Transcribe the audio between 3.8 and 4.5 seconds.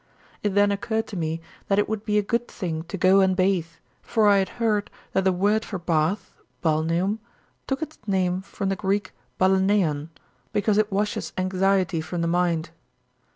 for I had